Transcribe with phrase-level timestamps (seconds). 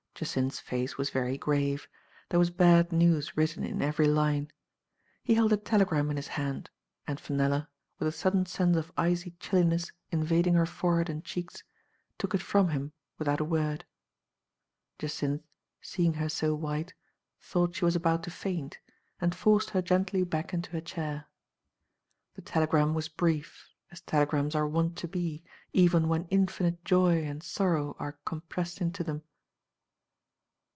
[0.23, 1.87] Jacynth's face was very grave;
[2.29, 4.51] there was bad news written in every line.
[5.23, 6.69] He held a telegram in his hand,
[7.07, 11.63] and Fenella, with a«sudden sense of icy chilliness invading her forehead and cheeks,
[12.19, 13.83] took it from him without a word.
[14.99, 15.41] Jacynth,
[15.81, 16.91] see ing her so white^
[17.39, 19.17] thought she was about to fairit, Digitized by Google 300 THE FA TE OF FENELLA.
[19.25, 21.25] and forced her gently back into a chair.
[22.35, 25.43] The telegram was brief, as telegrams are wont to be,
[25.73, 29.23] even when infinite joy and sorrow are com pressed into them.